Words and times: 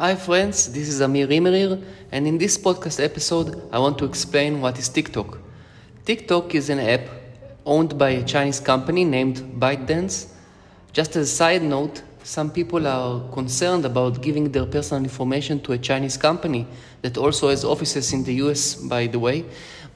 Hi 0.00 0.14
friends, 0.14 0.72
this 0.72 0.88
is 0.88 1.00
Amir 1.00 1.26
Rimer, 1.26 1.76
and 2.12 2.28
in 2.28 2.38
this 2.38 2.56
podcast 2.56 3.02
episode, 3.02 3.60
I 3.72 3.80
want 3.80 3.98
to 3.98 4.04
explain 4.04 4.60
what 4.60 4.78
is 4.78 4.88
TikTok. 4.88 5.38
TikTok 6.04 6.54
is 6.54 6.70
an 6.70 6.78
app 6.78 7.00
owned 7.66 7.98
by 7.98 8.10
a 8.10 8.22
Chinese 8.22 8.60
company 8.60 9.04
named 9.04 9.38
ByteDance. 9.58 10.28
Just 10.92 11.16
as 11.16 11.28
a 11.28 11.34
side 11.34 11.64
note, 11.64 12.02
some 12.22 12.52
people 12.52 12.86
are 12.86 13.28
concerned 13.32 13.84
about 13.84 14.22
giving 14.22 14.52
their 14.52 14.66
personal 14.66 15.02
information 15.02 15.58
to 15.62 15.72
a 15.72 15.78
Chinese 15.78 16.16
company 16.16 16.68
that 17.02 17.18
also 17.18 17.48
has 17.48 17.64
offices 17.64 18.12
in 18.12 18.22
the 18.22 18.34
US, 18.34 18.76
by 18.76 19.08
the 19.08 19.18
way, 19.18 19.44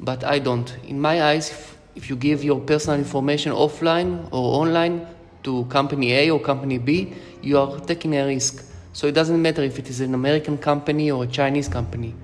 but 0.01 0.25
I 0.25 0.41
don't. 0.41 0.77
In 0.83 1.01
my 1.01 1.23
eyes, 1.23 1.53
if, 1.53 1.79
if 1.95 2.11
you 2.11 2.17
give 2.17 2.43
your 2.43 2.59
personal 2.59 2.99
information 2.99 3.53
offline 3.53 4.27
or 4.33 4.63
online 4.63 5.07
to 5.45 5.65
company 5.67 6.13
A 6.15 6.31
or 6.31 6.41
company 6.41 6.79
B, 6.79 7.13
you 7.41 7.57
are 7.57 7.79
taking 7.79 8.17
a 8.17 8.27
risk. 8.27 8.72
So 8.93 9.07
it 9.07 9.13
doesn't 9.15 9.41
matter 9.41 9.63
if 9.63 9.79
it 9.79 9.89
is 9.89 10.01
an 10.01 10.15
American 10.15 10.59
company 10.59 11.11
or 11.11 11.25
a 11.25 11.27
Chinese 11.27 11.69
company. 11.69 12.15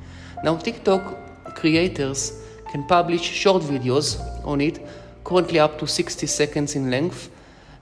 Now, 0.45 0.57
TikTok 0.57 1.55
creators 1.55 2.41
can 2.71 2.87
publish 2.87 3.23
short 3.23 3.63
videos 3.63 4.21
on 4.45 4.61
it, 4.61 4.87
currently 5.25 5.59
up 5.59 5.79
to 5.79 5.87
60 5.87 6.27
seconds 6.27 6.77
in 6.77 6.91
length. 6.91 7.31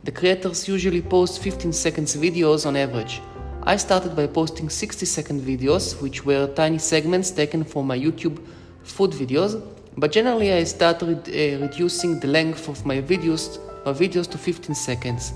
The 0.04 0.12
creators 0.12 0.68
usually 0.68 1.02
post 1.02 1.42
15 1.42 1.72
seconds 1.72 2.16
videos 2.16 2.64
on 2.64 2.76
average. 2.76 3.20
I 3.64 3.76
started 3.76 4.14
by 4.14 4.28
posting 4.28 4.70
60 4.70 5.04
second 5.04 5.40
videos, 5.42 6.00
which 6.00 6.24
were 6.24 6.46
tiny 6.54 6.78
segments 6.78 7.32
taken 7.32 7.64
from 7.64 7.88
my 7.88 7.98
YouTube 7.98 8.38
food 8.84 9.10
videos, 9.10 9.60
but 9.96 10.12
generally 10.12 10.52
I 10.52 10.62
started 10.62 11.28
uh, 11.28 11.60
reducing 11.66 12.20
the 12.20 12.28
length 12.28 12.68
of 12.68 12.86
my 12.86 13.02
videos, 13.02 13.58
my 13.84 13.92
videos 13.92 14.30
to 14.30 14.38
15 14.38 14.74
seconds 14.76 15.32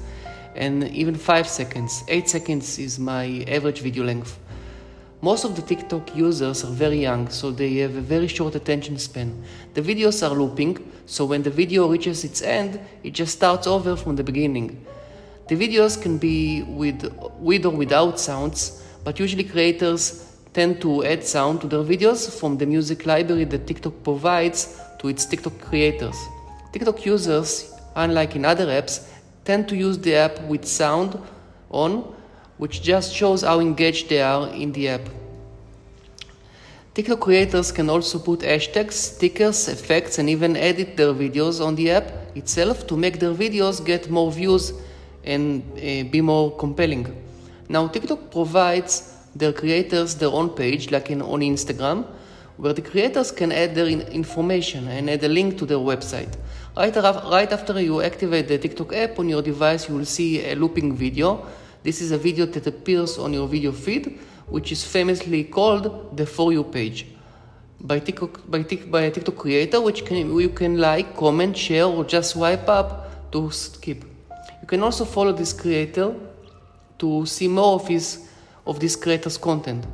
and 0.61 0.85
even 0.95 1.15
5 1.15 1.49
seconds. 1.49 2.05
8 2.07 2.29
seconds 2.29 2.79
is 2.79 2.99
my 2.99 3.45
average 3.49 3.81
video 3.81 4.05
length. 4.05 4.39
Most 5.23 5.45
of 5.45 5.57
the 5.57 5.63
TikTok 5.63 6.15
users 6.15 6.65
are 6.65 6.71
very 6.71 7.01
young, 7.01 7.29
so 7.31 7.51
they 7.51 7.77
have 7.77 7.97
a 7.97 8.01
very 8.01 8.29
short 8.29 8.55
attention 8.55 8.99
span. 8.99 9.43
The 9.75 9.81
videos 9.81 10.23
are 10.23 10.35
looping, 10.35 10.79
so 11.07 11.25
when 11.25 11.43
the 11.43 11.51
video 11.51 11.89
reaches 11.91 12.25
its 12.25 12.43
end, 12.43 12.79
it 13.03 13.13
just 13.13 13.37
starts 13.37 13.67
over 13.67 13.97
from 13.97 14.17
the 14.17 14.23
beginning. 14.23 14.85
The 15.49 15.57
videos 15.57 16.01
can 16.01 16.19
be 16.19 16.63
with, 16.63 17.11
with 17.39 17.65
or 17.65 17.71
without 17.73 18.21
sounds, 18.21 18.85
but 19.03 19.19
usually 19.19 19.45
creators 19.45 20.27
tend 20.53 20.81
to 20.83 21.05
add 21.05 21.25
sound 21.25 21.63
to 21.63 21.69
their 21.69 21.85
videos 21.85 22.39
from 22.39 22.59
the 22.59 22.67
music 22.67 23.07
library 23.07 23.45
that 23.45 23.67
TikTok 23.67 23.95
provides 24.05 24.79
to 24.99 25.09
its 25.09 25.25
TikTok 25.25 25.59
creators. 25.61 26.17
TikTok 26.73 27.05
users, 27.07 27.73
unlike 27.97 28.37
in 28.37 28.45
other 28.45 28.67
apps, 28.67 29.07
tend 29.45 29.69
to 29.69 29.77
use 29.77 29.99
the 29.99 30.15
app 30.15 30.41
with 30.43 30.65
sound 30.65 31.19
on, 31.71 32.15
which 32.59 32.83
just 32.83 33.15
shows 33.15 33.43
how 33.43 33.61
engaged 33.61 34.09
they 34.09 34.21
are 34.21 34.49
in 34.49 34.73
the 34.73 34.89
app. 34.89 35.09
TikTok 36.93 37.21
creators 37.21 37.71
can 37.71 37.89
also 37.89 38.19
put 38.19 38.41
hashtags, 38.41 38.93
stickers, 38.93 39.69
effects, 39.69 40.19
and 40.19 40.29
even 40.29 40.57
edit 40.57 40.97
their 40.97 41.15
videos 41.15 41.65
on 41.65 41.75
the 41.77 41.91
app 41.93 42.37
itself 42.37 42.87
to 42.89 42.97
make 42.97 43.21
their 43.21 43.33
videos 43.33 43.85
get 43.85 44.11
more 44.11 44.31
views 44.33 44.73
and 45.25 45.63
uh, 45.79 46.05
be 46.11 46.21
more 46.21 46.57
compelling. 46.57 47.07
Now, 47.69 47.87
TikTok 47.87 48.33
provides 48.33 49.17
their 49.35 49.53
creators 49.53 50.17
their 50.17 50.31
own 50.31 50.51
page, 50.51 50.91
like 50.91 51.11
in, 51.11 51.23
on 51.23 51.41
Instagram, 51.41 52.05
where 52.61 52.75
the 52.75 52.83
creators 52.83 53.33
can 53.33 53.51
add 53.53 53.75
their 53.75 53.87
in 53.87 54.03
information 54.03 54.87
and 54.89 55.09
add 55.09 55.25
a 55.25 55.29
link 55.29 55.57
to 55.57 55.65
their 55.65 55.79
website. 55.79 56.37
Right, 56.77 56.95
right 56.95 57.51
after 57.51 57.81
you 57.81 58.03
activate 58.03 58.49
the 58.49 58.59
TikTok 58.59 58.93
app 58.93 59.19
on 59.19 59.31
your 59.31 59.41
device, 59.41 59.89
you 59.89 59.97
will 59.97 60.05
see 60.05 60.45
a 60.45 60.55
looping 60.55 60.95
video. 60.95 61.47
This 61.83 62.03
is 62.03 62.13
a 62.13 62.19
video 62.19 62.45
that 62.45 62.67
appears 62.67 63.17
on 63.17 63.33
your 63.33 63.49
video 63.49 63.73
feed, 63.73 64.19
which 64.47 64.73
is 64.73 64.85
famously 64.85 65.45
called 65.45 66.15
the 66.19 66.27
For 66.27 66.53
You 66.53 66.65
page 66.65 67.07
by 67.81 67.99
TikTok, 67.99 68.51
by, 68.51 68.63
by 68.63 69.01
a 69.03 69.11
TikTok 69.11 69.37
creator, 69.37 69.81
which 69.81 70.05
can, 70.05 70.39
you 70.39 70.51
can 70.51 70.77
like, 70.77 71.17
comment, 71.17 71.57
share, 71.57 71.87
or 71.87 72.05
just 72.05 72.33
swipe 72.33 72.69
up 72.69 73.33
to 73.33 73.51
skip. 73.51 74.05
You 74.61 74.67
can 74.67 74.83
also 74.83 75.07
follow 75.07 75.33
this 75.33 75.55
creator 75.55 76.15
to 76.99 77.25
see 77.25 77.49
more 77.49 77.77
of 77.77 77.89
his 77.89 78.29
of 78.67 78.79
this 78.79 78.95
creator's 78.97 79.39
content. 79.39 79.87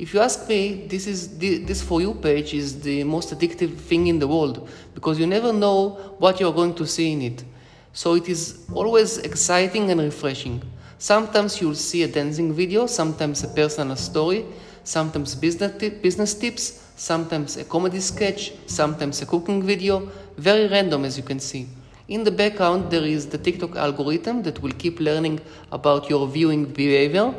If 0.00 0.14
you 0.14 0.20
ask 0.20 0.48
me, 0.48 0.86
this 0.88 1.06
is 1.06 1.36
this 1.36 1.82
for 1.82 2.00
you 2.00 2.14
page 2.14 2.54
is 2.54 2.80
the 2.80 3.04
most 3.04 3.34
addictive 3.34 3.76
thing 3.76 4.06
in 4.06 4.18
the 4.18 4.26
world 4.26 4.66
because 4.94 5.20
you 5.20 5.26
never 5.26 5.52
know 5.52 5.90
what 6.16 6.40
you're 6.40 6.54
going 6.54 6.74
to 6.76 6.86
see 6.86 7.12
in 7.12 7.20
it. 7.20 7.44
So 7.92 8.14
it 8.14 8.26
is 8.26 8.64
always 8.72 9.18
exciting 9.18 9.90
and 9.90 10.00
refreshing. 10.00 10.62
Sometimes 10.96 11.60
you'll 11.60 11.74
see 11.74 12.02
a 12.04 12.08
dancing 12.08 12.54
video, 12.54 12.86
sometimes 12.86 13.44
a 13.44 13.48
personal 13.48 13.94
story, 13.96 14.46
sometimes 14.84 15.34
business, 15.34 15.72
business 16.00 16.32
tips, 16.32 16.82
sometimes 16.96 17.58
a 17.58 17.64
comedy 17.64 18.00
sketch, 18.00 18.54
sometimes 18.66 19.20
a 19.20 19.26
cooking 19.26 19.62
video, 19.62 20.10
very 20.38 20.66
random 20.68 21.04
as 21.04 21.18
you 21.18 21.22
can 21.22 21.40
see. 21.40 21.66
In 22.08 22.24
the 22.24 22.30
background, 22.30 22.90
there 22.90 23.04
is 23.04 23.26
the 23.26 23.36
TikTok 23.36 23.76
algorithm 23.76 24.44
that 24.44 24.62
will 24.62 24.72
keep 24.72 24.98
learning 24.98 25.40
about 25.70 26.08
your 26.08 26.26
viewing 26.26 26.64
behavior 26.64 27.34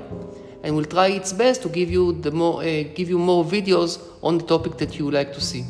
and 0.63 0.75
will 0.75 0.85
try 0.85 1.07
its 1.07 1.33
best 1.33 1.61
to 1.63 1.69
give 1.69 1.89
you 1.89 2.13
the 2.13 2.31
more 2.31 2.61
uh, 2.61 2.83
give 2.95 3.09
you 3.09 3.17
more 3.17 3.43
videos 3.43 3.99
on 4.21 4.37
the 4.37 4.45
topic 4.45 4.77
that 4.77 4.97
you 4.97 5.09
like 5.09 5.33
to 5.33 5.41
see. 5.41 5.65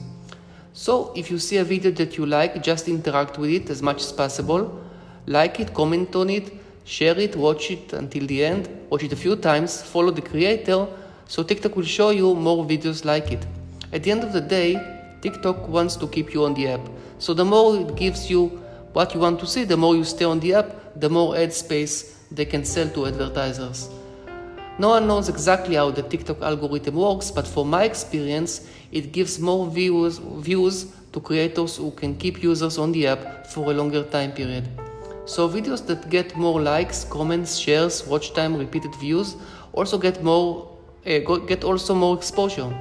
So 0.74 1.12
if 1.16 1.30
you 1.30 1.38
see 1.38 1.58
a 1.58 1.64
video 1.64 1.92
that 1.92 2.18
you 2.18 2.26
like, 2.26 2.62
just 2.64 2.88
interact 2.88 3.38
with 3.38 3.50
it 3.50 3.70
as 3.70 3.82
much 3.82 4.02
as 4.02 4.12
possible. 4.12 4.82
Like 5.26 5.60
it, 5.60 5.74
comment 5.74 6.16
on 6.16 6.30
it, 6.30 6.52
share 6.86 7.20
it, 7.20 7.36
watch 7.36 7.72
it 7.72 7.94
until 7.94 8.26
the 8.26 8.44
end, 8.44 8.70
watch 8.90 9.04
it 9.04 9.14
a 9.14 9.16
few 9.16 9.36
times, 9.36 9.82
follow 9.82 10.12
the 10.12 10.22
creator, 10.22 10.88
so 11.28 11.44
TikTok 11.44 11.76
will 11.76 11.86
show 11.86 12.10
you 12.10 12.34
more 12.34 12.66
videos 12.66 13.06
like 13.06 13.32
it. 13.32 13.46
At 13.94 14.04
the 14.04 14.12
end 14.12 14.24
of 14.24 14.34
the 14.34 14.42
day, 14.42 14.76
TikTok 15.22 15.68
wants 15.68 15.96
to 15.98 16.08
keep 16.08 16.34
you 16.34 16.46
on 16.46 16.54
the 16.54 16.70
app. 16.70 16.82
So 17.20 17.34
the 17.34 17.46
more 17.46 17.78
it 17.78 17.96
gives 17.96 18.30
you 18.30 18.48
what 18.94 19.14
you 19.14 19.20
want 19.20 19.40
to 19.42 19.48
see, 19.48 19.64
the 19.64 19.78
more 19.78 19.96
you 19.96 20.04
stay 20.04 20.26
on 20.26 20.40
the 20.40 20.56
app, 20.56 20.76
the 20.96 21.10
more 21.10 21.38
ad 21.38 21.54
space 21.54 22.18
they 22.32 22.46
can 22.46 22.66
sell 22.66 22.90
to 22.90 23.06
advertisers. 23.06 23.90
No 24.80 24.90
one 24.90 25.08
knows 25.08 25.30
exactly 25.30 25.76
how 25.76 25.92
the 25.92 26.02
TikTok 26.02 26.42
algorithm 26.42 26.96
works, 26.96 27.30
but 27.30 27.48
from 27.48 27.70
my 27.70 27.84
experience, 27.84 28.68
it 28.92 29.12
gives 29.12 29.40
more 29.40 29.70
views, 29.70 30.18
views 30.18 30.88
to 31.14 31.20
creators 31.20 31.78
who 31.78 31.92
can 31.92 32.16
keep 32.16 32.42
users 32.42 32.78
on 32.78 32.92
the 32.92 33.08
app 33.08 33.48
for 33.48 33.72
a 33.72 33.74
longer 33.74 34.04
time 34.04 34.32
period. 34.32 34.68
So 35.26 35.48
videos 35.48 35.86
that 35.88 36.10
get 36.10 36.36
more 36.36 36.62
likes, 36.62 37.04
comments, 37.04 37.58
shares, 37.58 38.08
watch 38.08 38.34
time, 38.34 38.58
repeated 38.58 38.96
views 38.96 39.36
also 39.74 39.98
get 39.98 40.24
more 40.24 40.68
uh, 41.06 41.20
get 41.20 41.64
also 41.64 41.96
more 41.96 42.16
exposure. 42.16 42.74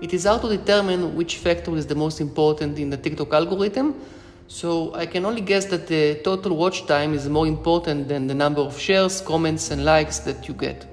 It 0.00 0.12
is 0.12 0.24
hard 0.24 0.42
to 0.42 0.48
determine 0.48 1.14
which 1.14 1.38
factor 1.38 1.76
is 1.76 1.86
the 1.86 1.94
most 1.94 2.20
important 2.20 2.78
in 2.78 2.90
the 2.90 2.96
TikTok 2.96 3.32
algorithm, 3.32 3.94
so 4.48 4.94
I 4.94 5.06
can 5.06 5.24
only 5.24 5.40
guess 5.40 5.66
that 5.66 5.86
the 5.86 6.20
total 6.22 6.56
watch 6.56 6.86
time 6.86 7.14
is 7.14 7.28
more 7.28 7.46
important 7.46 8.08
than 8.08 8.26
the 8.26 8.34
number 8.34 8.60
of 8.60 8.78
shares, 8.78 9.20
comments, 9.20 9.70
and 9.70 9.84
likes 9.84 10.18
that 10.20 10.48
you 10.48 10.54
get. 10.54 10.86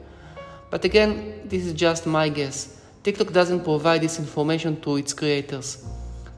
But 0.72 0.86
again, 0.86 1.42
this 1.44 1.66
is 1.66 1.74
just 1.74 2.08
my 2.08 2.30
guess. 2.30 2.82
TikTok 3.04 3.34
doesn't 3.34 3.64
provide 3.66 4.02
this 4.02 4.18
information 4.18 4.80
to 4.82 4.96
its 4.96 5.14
creators. 5.14 5.86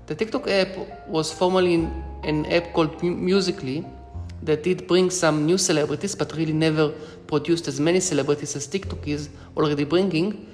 The 0.07 0.15
TikTok 0.15 0.47
app 0.49 1.07
was 1.07 1.31
formerly 1.31 1.75
an 2.23 2.45
app 2.47 2.73
called 2.73 3.01
Musical.ly 3.03 3.85
that 4.41 4.63
did 4.63 4.87
bring 4.87 5.11
some 5.11 5.45
new 5.45 5.57
celebrities, 5.59 6.15
but 6.15 6.35
really 6.35 6.51
never 6.51 6.89
produced 7.27 7.67
as 7.67 7.79
many 7.79 7.99
celebrities 7.99 8.55
as 8.55 8.65
TikTok 8.65 9.07
is 9.07 9.29
already 9.55 9.83
bringing. 9.83 10.49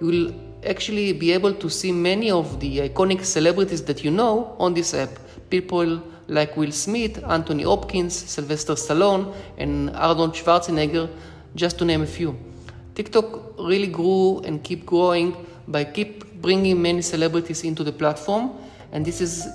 You 0.00 0.06
will 0.06 0.34
actually 0.66 1.14
be 1.14 1.32
able 1.32 1.54
to 1.54 1.70
see 1.70 1.90
many 1.90 2.30
of 2.30 2.60
the 2.60 2.88
iconic 2.88 3.24
celebrities 3.24 3.82
that 3.84 4.04
you 4.04 4.10
know 4.10 4.54
on 4.58 4.74
this 4.74 4.92
app. 4.92 5.10
People 5.48 6.02
like 6.28 6.56
Will 6.58 6.70
Smith, 6.70 7.24
Anthony 7.24 7.62
Hopkins, 7.62 8.14
Sylvester 8.14 8.74
Stallone, 8.74 9.34
and 9.56 9.90
Arnold 9.96 10.34
Schwarzenegger, 10.34 11.08
just 11.54 11.78
to 11.78 11.84
name 11.86 12.02
a 12.02 12.06
few. 12.06 12.51
TikTok 12.94 13.58
really 13.58 13.86
grew 13.86 14.40
and 14.40 14.62
keep 14.62 14.84
growing 14.84 15.34
by 15.68 15.84
keep 15.84 16.40
bringing 16.42 16.80
many 16.82 17.02
celebrities 17.02 17.64
into 17.64 17.84
the 17.84 17.92
platform, 17.92 18.52
and 18.92 19.04
this 19.04 19.20
is 19.20 19.48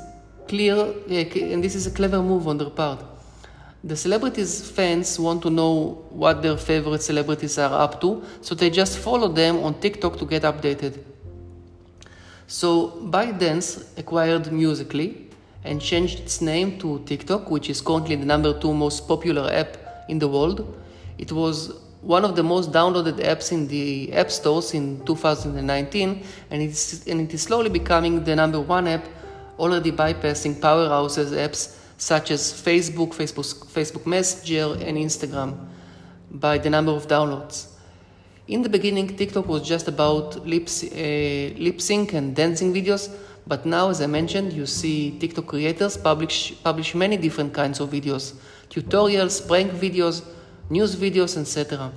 clear 0.48 0.94
and 1.10 1.64
this 1.64 1.76
is 1.76 1.86
a 1.88 1.92
clever 1.92 2.22
move 2.22 2.48
on 2.48 2.58
their 2.58 2.70
part. 2.70 3.04
The 3.84 3.96
celebrities' 3.96 4.70
fans 4.72 5.20
want 5.20 5.44
to 5.44 5.50
know 5.50 6.06
what 6.10 6.42
their 6.42 6.58
favorite 6.58 7.04
celebrities 7.04 7.58
are 7.58 7.72
up 7.72 8.02
to, 8.02 8.24
so 8.42 8.56
they 8.56 8.70
just 8.70 8.98
follow 8.98 9.28
them 9.28 9.64
on 9.64 9.80
TikTok 9.80 10.18
to 10.18 10.26
get 10.26 10.44
updated. 10.44 11.04
So 12.48 12.92
ByteDance 13.04 13.98
acquired 14.00 14.52
Musical.ly 14.52 15.16
and 15.64 15.82
changed 15.82 16.20
its 16.22 16.42
name 16.42 16.80
to 16.80 17.04
TikTok, 17.06 17.52
which 17.52 17.70
is 17.70 17.82
currently 17.82 18.16
the 18.16 18.26
number 18.26 18.58
two 18.58 18.74
most 18.74 19.08
popular 19.08 19.52
app 19.52 19.78
in 20.08 20.18
the 20.18 20.28
world. 20.28 20.66
It 21.18 21.32
was 21.32 21.74
one 22.02 22.24
of 22.24 22.36
the 22.36 22.44
most 22.44 22.72
downloaded 22.72 23.20
apps 23.20 23.52
in 23.52 23.68
the 23.68 24.14
app 24.14 24.32
stores 24.32 24.74
in 24.74 25.04
2019, 25.06 26.24
and 26.52 26.62
it's 26.62 27.08
and 27.08 27.22
it 27.22 27.34
is 27.34 27.44
slowly 27.44 27.70
becoming 27.70 28.24
the 28.24 28.36
number 28.36 28.60
one 28.60 28.88
app, 28.88 29.06
already 29.58 29.92
bypassing 29.92 30.56
powerhouses 30.56 31.32
apps 31.32 31.76
such 31.98 32.32
as 32.32 32.54
Facebook, 32.54 33.10
Facebook, 33.10 33.66
Facebook 33.68 34.06
Messenger, 34.06 34.78
and 34.86 34.98
Instagram 34.98 35.58
by 36.30 36.58
the 36.58 36.70
number 36.70 36.92
of 36.92 37.08
downloads. 37.08 37.68
In 38.48 38.62
the 38.62 38.70
beginning, 38.70 39.08
TikTok 39.18 39.48
was 39.48 39.68
just 39.68 39.88
about 39.88 40.46
lip, 40.46 40.70
uh, 40.70 41.60
lip 41.60 41.82
sync 41.82 42.14
and 42.14 42.36
dancing 42.36 42.74
videos, 42.74 43.14
but 43.46 43.66
now, 43.66 43.90
as 43.90 44.02
I 44.02 44.08
mentioned, 44.08 44.54
you 44.54 44.66
see 44.66 45.18
TikTok 45.20 45.48
creators 45.48 45.98
publish, 45.98 46.54
publish 46.64 46.94
many 46.96 47.18
different 47.18 47.54
kinds 47.54 47.80
of 47.80 47.90
videos 47.90 48.36
tutorials, 48.70 49.48
prank 49.48 49.72
videos, 49.72 50.24
news 50.70 50.96
videos, 50.96 51.38
etc. 51.38 51.92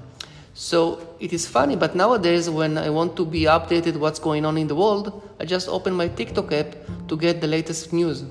So 0.54 1.00
it 1.20 1.32
is 1.32 1.46
funny, 1.46 1.76
but 1.76 1.94
nowadays, 1.94 2.50
when 2.50 2.76
I 2.76 2.90
want 2.90 3.16
to 3.16 3.24
be 3.24 3.42
updated 3.42 3.96
what's 3.96 4.18
going 4.18 4.44
on 4.44 4.58
in 4.58 4.66
the 4.66 4.74
world, 4.74 5.22
I 5.38 5.44
just 5.44 5.68
open 5.68 5.94
my 5.94 6.08
TikTok 6.08 6.52
app 6.52 6.74
to 7.08 7.16
get 7.16 7.40
the 7.40 7.46
latest 7.46 7.92
news. 7.92 8.24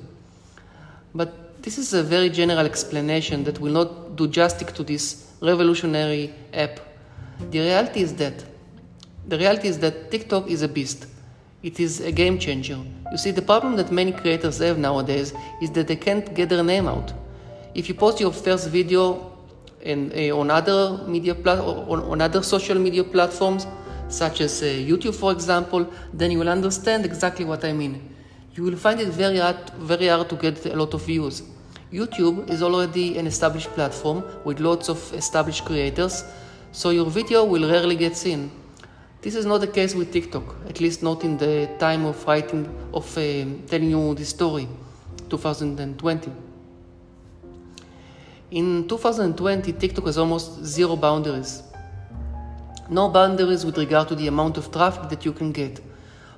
But 1.13 1.61
this 1.63 1.77
is 1.77 1.93
a 1.93 2.03
very 2.03 2.29
general 2.29 2.65
explanation 2.65 3.43
that 3.45 3.59
will 3.59 3.73
not 3.73 4.15
do 4.15 4.27
justice 4.27 4.71
to 4.73 4.83
this 4.83 5.31
revolutionary 5.41 6.33
app. 6.53 6.79
The 7.51 7.59
reality 7.59 8.01
is 8.01 8.15
that 8.15 8.43
the 9.27 9.37
reality 9.37 9.67
is 9.67 9.79
that 9.79 10.11
TikTok 10.11 10.49
is 10.49 10.61
a 10.61 10.67
beast. 10.67 11.05
It 11.61 11.79
is 11.79 11.99
a 11.99 12.11
game 12.11 12.39
changer. 12.39 12.79
You 13.11 13.17
see, 13.17 13.31
the 13.31 13.41
problem 13.41 13.75
that 13.75 13.91
many 13.91 14.11
creators 14.11 14.59
have 14.59 14.77
nowadays 14.77 15.33
is 15.61 15.71
that 15.71 15.87
they 15.87 15.95
can't 15.95 16.33
get 16.33 16.49
their 16.49 16.63
name 16.63 16.87
out. 16.87 17.13
If 17.75 17.89
you 17.89 17.95
post 17.95 18.19
your 18.19 18.31
first 18.31 18.69
video 18.69 19.28
in, 19.81 20.11
uh, 20.15 20.37
on 20.37 20.51
other 20.51 21.03
media 21.07 21.35
plat- 21.35 21.59
on, 21.59 22.01
on 22.03 22.21
other 22.21 22.41
social 22.43 22.77
media 22.77 23.03
platforms, 23.03 23.65
such 24.07 24.41
as 24.41 24.61
uh, 24.61 24.65
YouTube, 24.65 25.15
for 25.15 25.31
example, 25.31 25.87
then 26.13 26.31
you 26.31 26.39
will 26.39 26.49
understand 26.49 27.05
exactly 27.05 27.45
what 27.45 27.63
I 27.63 27.73
mean. 27.73 28.13
You 28.55 28.63
will 28.63 28.75
find 28.75 28.99
it 28.99 29.09
very 29.09 29.37
hard, 29.37 29.69
very 29.77 30.07
hard 30.07 30.29
to 30.29 30.35
get 30.35 30.65
a 30.65 30.75
lot 30.75 30.93
of 30.93 31.05
views. 31.05 31.43
YouTube 31.91 32.49
is 32.49 32.61
already 32.61 33.17
an 33.17 33.27
established 33.27 33.69
platform 33.69 34.23
with 34.43 34.59
lots 34.59 34.89
of 34.89 35.13
established 35.13 35.65
creators, 35.65 36.23
so 36.71 36.89
your 36.89 37.05
video 37.05 37.45
will 37.45 37.69
rarely 37.69 37.95
get 37.95 38.15
seen. 38.15 38.51
This 39.21 39.35
is 39.35 39.45
not 39.45 39.59
the 39.59 39.67
case 39.67 39.95
with 39.95 40.13
TikTok, 40.13 40.43
at 40.67 40.79
least 40.79 41.03
not 41.03 41.23
in 41.23 41.37
the 41.37 41.69
time 41.79 42.05
of 42.05 42.25
writing, 42.25 42.67
of 42.93 43.05
uh, 43.17 43.21
telling 43.67 43.89
you 43.89 44.15
this 44.15 44.29
story, 44.29 44.67
2020. 45.29 46.48
In 48.51 48.87
2020, 48.87 49.73
TikTok 49.73 50.05
has 50.05 50.17
almost 50.17 50.65
zero 50.65 50.95
boundaries. 50.95 51.61
No 52.89 53.07
boundaries 53.07 53.63
with 53.63 53.77
regard 53.77 54.07
to 54.07 54.15
the 54.15 54.25
amount 54.25 54.57
of 54.57 54.71
traffic 54.71 55.07
that 55.09 55.23
you 55.23 55.33
can 55.33 55.51
get. 55.51 55.79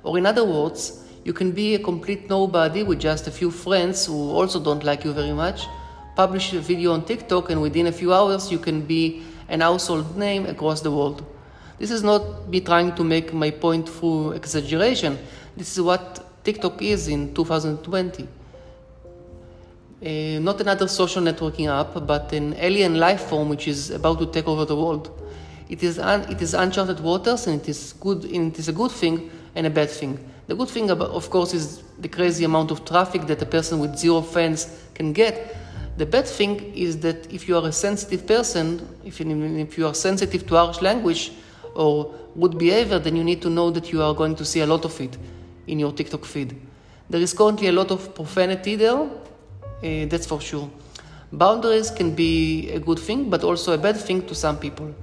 Or, 0.02 0.18
in 0.18 0.26
other 0.26 0.44
words, 0.44 1.04
you 1.24 1.32
can 1.32 1.52
be 1.52 1.74
a 1.74 1.78
complete 1.78 2.28
nobody 2.28 2.82
with 2.82 3.00
just 3.00 3.28
a 3.28 3.30
few 3.30 3.50
friends 3.50 4.04
who 4.04 4.30
also 4.30 4.62
don't 4.62 4.84
like 4.84 5.04
you 5.04 5.14
very 5.14 5.32
much, 5.32 5.62
publish 6.14 6.52
a 6.52 6.60
video 6.60 6.92
on 6.92 7.06
TikTok, 7.06 7.48
and 7.48 7.62
within 7.62 7.86
a 7.86 7.92
few 7.92 8.12
hours, 8.12 8.52
you 8.52 8.58
can 8.58 8.82
be 8.82 9.22
an 9.48 9.62
household 9.62 10.14
name 10.14 10.44
across 10.44 10.82
the 10.82 10.90
world. 10.90 11.24
This 11.78 11.90
is 11.90 12.02
not 12.02 12.46
me 12.46 12.60
trying 12.60 12.94
to 12.96 13.04
make 13.04 13.32
my 13.32 13.50
point 13.50 13.88
through 13.88 14.32
exaggeration. 14.32 15.18
This 15.56 15.72
is 15.72 15.80
what 15.80 16.44
TikTok 16.44 16.82
is 16.82 17.08
in 17.08 17.32
2020. 17.32 18.28
Uh, 20.04 20.40
not 20.40 20.60
another 20.60 20.88
social 20.88 21.22
networking 21.22 21.68
app, 21.68 22.06
but 22.06 22.32
an 22.32 22.54
alien 22.58 22.98
life 22.98 23.28
form 23.28 23.48
which 23.48 23.68
is 23.68 23.90
about 23.90 24.18
to 24.18 24.26
take 24.26 24.48
over 24.48 24.64
the 24.64 24.74
world. 24.74 25.10
It 25.68 25.84
is, 25.84 25.98
un- 26.00 26.28
it 26.28 26.42
is 26.42 26.54
uncharted 26.54 26.98
waters, 26.98 27.46
and 27.46 27.60
it 27.60 27.68
is 27.68 27.94
good. 28.00 28.24
And 28.24 28.52
it 28.52 28.58
is 28.58 28.68
a 28.68 28.72
good 28.72 28.90
thing 28.90 29.30
and 29.54 29.66
a 29.66 29.70
bad 29.70 29.90
thing. 29.90 30.18
The 30.48 30.56
good 30.56 30.68
thing, 30.68 30.90
about, 30.90 31.10
of 31.10 31.30
course, 31.30 31.54
is 31.54 31.84
the 32.00 32.08
crazy 32.08 32.44
amount 32.44 32.72
of 32.72 32.84
traffic 32.84 33.28
that 33.28 33.40
a 33.42 33.46
person 33.46 33.78
with 33.78 33.96
zero 33.96 34.22
fans 34.22 34.86
can 34.92 35.12
get. 35.12 35.56
The 35.96 36.06
bad 36.06 36.26
thing 36.26 36.74
is 36.74 36.98
that 37.00 37.32
if 37.32 37.46
you 37.46 37.56
are 37.56 37.66
a 37.68 37.72
sensitive 37.72 38.26
person, 38.26 38.98
if 39.04 39.20
you, 39.20 39.26
if 39.56 39.78
you 39.78 39.86
are 39.86 39.94
sensitive 39.94 40.46
to 40.48 40.56
harsh 40.56 40.82
language, 40.82 41.32
or 41.74 42.12
good 42.38 42.58
behavior, 42.58 42.98
then 42.98 43.16
you 43.16 43.24
need 43.24 43.40
to 43.42 43.50
know 43.50 43.70
that 43.70 43.92
you 43.92 44.02
are 44.02 44.14
going 44.14 44.34
to 44.36 44.44
see 44.44 44.60
a 44.60 44.66
lot 44.66 44.84
of 44.84 45.00
it 45.00 45.16
in 45.66 45.78
your 45.78 45.92
TikTok 45.92 46.24
feed. 46.24 46.60
There 47.08 47.20
is 47.20 47.32
currently 47.32 47.68
a 47.68 47.72
lot 47.72 47.90
of 47.90 48.14
profanity 48.14 48.76
there, 48.76 49.08
uh, 49.82 50.06
that's 50.06 50.26
for 50.26 50.40
sure. 50.40 50.70
Boundaries 51.32 51.90
can 51.90 52.14
be 52.14 52.70
a 52.70 52.78
good 52.78 52.98
thing, 52.98 53.30
but 53.30 53.42
also 53.42 53.72
a 53.72 53.78
bad 53.78 53.96
thing 53.96 54.26
to 54.26 54.34
some 54.34 54.58
people. 54.58 54.94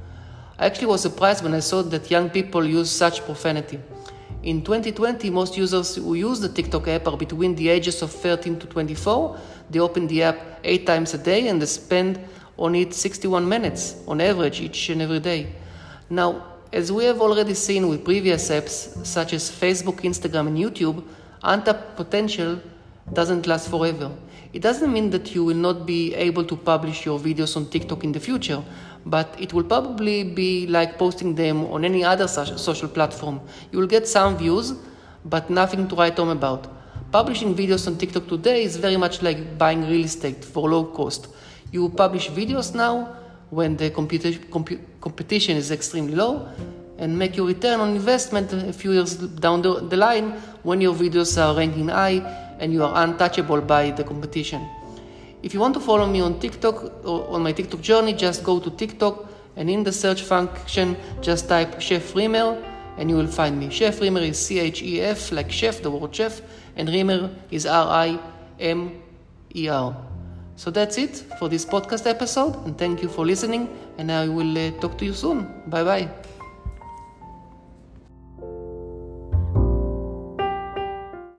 I 0.57 0.65
actually 0.65 0.87
was 0.87 1.01
surprised 1.01 1.43
when 1.43 1.53
I 1.53 1.59
saw 1.59 1.81
that 1.81 2.11
young 2.11 2.29
people 2.29 2.65
use 2.65 2.91
such 2.91 3.23
profanity. 3.23 3.79
In 4.43 4.61
2020, 4.63 5.29
most 5.31 5.57
users 5.57 5.95
who 5.95 6.13
use 6.13 6.39
the 6.39 6.49
TikTok 6.49 6.87
app 6.87 7.07
are 7.07 7.17
between 7.17 7.55
the 7.55 7.69
ages 7.69 8.01
of 8.01 8.11
13 8.11 8.59
to 8.59 8.67
24. 8.67 9.37
They 9.69 9.79
open 9.79 10.07
the 10.07 10.23
app 10.23 10.59
eight 10.63 10.85
times 10.85 11.13
a 11.13 11.17
day 11.17 11.47
and 11.47 11.61
they 11.61 11.65
spend 11.65 12.19
on 12.57 12.75
it 12.75 12.93
61 12.93 13.47
minutes 13.47 13.95
on 14.07 14.21
average 14.21 14.61
each 14.61 14.89
and 14.89 15.01
every 15.01 15.19
day. 15.19 15.53
Now, 16.09 16.45
as 16.71 16.91
we 16.91 17.05
have 17.05 17.19
already 17.19 17.53
seen 17.53 17.87
with 17.87 18.05
previous 18.05 18.49
apps 18.49 19.05
such 19.05 19.33
as 19.33 19.49
Facebook, 19.49 20.01
Instagram, 20.01 20.47
and 20.47 20.57
YouTube, 20.57 21.03
untapped 21.43 21.95
potential 21.95 22.59
doesn't 23.11 23.47
last 23.47 23.69
forever. 23.69 24.11
It 24.51 24.63
doesn't 24.63 24.91
mean 24.91 25.11
that 25.11 25.35
you 25.35 25.43
will 25.43 25.55
not 25.55 25.85
be 25.85 26.15
able 26.15 26.43
to 26.45 26.55
publish 26.55 27.05
your 27.05 27.19
videos 27.19 27.55
on 27.55 27.67
TikTok 27.67 28.03
in 28.03 28.11
the 28.11 28.19
future, 28.19 28.63
but 29.05 29.35
it 29.39 29.53
will 29.53 29.63
probably 29.63 30.23
be 30.23 30.65
like 30.65 30.97
posting 30.97 31.35
them 31.35 31.65
on 31.65 31.85
any 31.85 32.03
other 32.03 32.27
social 32.27 32.87
platform. 32.87 33.41
You 33.71 33.79
will 33.79 33.87
get 33.87 34.07
some 34.07 34.37
views, 34.37 34.73
but 35.23 35.51
nothing 35.51 35.87
to 35.89 35.95
write 35.95 36.17
home 36.17 36.29
about. 36.29 36.67
Publishing 37.11 37.53
videos 37.53 37.87
on 37.87 37.97
TikTok 37.97 38.27
today 38.27 38.63
is 38.63 38.77
very 38.77 38.97
much 38.97 39.21
like 39.21 39.57
buying 39.57 39.87
real 39.87 40.05
estate 40.05 40.43
for 40.43 40.67
low 40.67 40.85
cost. 40.85 41.27
You 41.71 41.89
publish 41.89 42.29
videos 42.29 42.73
now, 42.73 43.15
when 43.51 43.77
the 43.77 43.89
competition 43.91 45.57
is 45.57 45.71
extremely 45.71 46.15
low 46.15 46.47
and 46.97 47.17
make 47.17 47.35
your 47.37 47.47
return 47.47 47.79
on 47.79 47.95
investment 47.95 48.51
a 48.53 48.73
few 48.73 48.91
years 48.93 49.15
down 49.15 49.61
the, 49.61 49.79
the 49.79 49.97
line 49.97 50.31
when 50.63 50.81
your 50.81 50.93
videos 50.93 51.37
are 51.41 51.55
ranking 51.55 51.87
high 51.87 52.48
and 52.59 52.71
you 52.73 52.83
are 52.83 53.03
untouchable 53.03 53.61
by 53.61 53.91
the 53.91 54.03
competition. 54.03 54.67
If 55.41 55.53
you 55.53 55.59
want 55.59 55.73
to 55.75 55.79
follow 55.79 56.05
me 56.05 56.21
on 56.21 56.39
TikTok 56.39 57.05
or 57.05 57.29
on 57.29 57.43
my 57.43 57.51
TikTok 57.53 57.81
journey, 57.81 58.13
just 58.13 58.43
go 58.43 58.59
to 58.59 58.69
TikTok 58.69 59.25
and 59.55 59.69
in 59.69 59.83
the 59.83 59.91
search 59.91 60.21
function, 60.21 60.97
just 61.21 61.47
type 61.47 61.79
Chef 61.79 62.15
Rimer 62.15 62.61
and 62.97 63.09
you 63.09 63.15
will 63.15 63.27
find 63.27 63.57
me. 63.57 63.69
Chef 63.69 64.01
Rimer 64.01 64.21
is 64.21 64.37
C 64.37 64.59
H 64.59 64.81
E 64.83 65.01
F, 65.01 65.31
like 65.31 65.51
chef, 65.51 65.81
the 65.81 65.89
word 65.89 66.13
chef, 66.13 66.41
and 66.75 66.89
Rimer 66.89 67.29
is 67.49 67.65
R 67.65 67.87
I 67.87 68.19
M 68.59 69.01
E 69.55 69.69
R. 69.69 69.95
So 70.57 70.69
that's 70.69 70.97
it 70.97 71.23
for 71.39 71.47
this 71.47 71.65
podcast 71.65 72.05
episode, 72.05 72.55
and 72.65 72.77
thank 72.77 73.01
you 73.01 73.07
for 73.07 73.25
listening. 73.25 73.69
And 73.97 74.11
I 74.11 74.27
will 74.27 74.57
uh, 74.57 74.71
talk 74.81 74.97
to 74.97 75.05
you 75.05 75.13
soon. 75.13 75.47
Bye 75.67 75.83
bye. 75.83 76.09